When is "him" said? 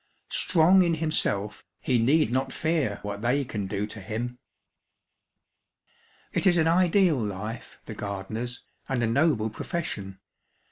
4.01-4.39